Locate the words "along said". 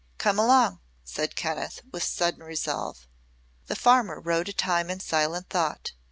0.39-1.35